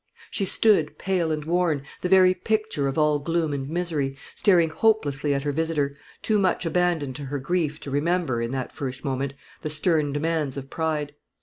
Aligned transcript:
She 0.31 0.45
stood, 0.45 0.97
pale 0.97 1.31
and 1.31 1.45
worn, 1.45 1.83
the 2.01 2.09
very 2.09 2.33
picture 2.33 2.87
of 2.87 2.97
all 2.97 3.19
gloom 3.19 3.53
and 3.53 3.69
misery, 3.69 4.17
staring 4.33 4.69
hopelessly 4.69 5.31
at 5.31 5.43
her 5.43 5.51
visitor; 5.51 5.95
too 6.23 6.39
much 6.39 6.65
abandoned 6.65 7.15
to 7.17 7.25
her 7.25 7.37
grief 7.37 7.79
to 7.81 7.91
remember, 7.91 8.41
in 8.41 8.49
that 8.49 8.71
first 8.71 9.05
moment, 9.05 9.35
the 9.61 9.69
stern 9.69 10.11
demands 10.11 10.57
of 10.57 10.71
pride. 10.71 11.13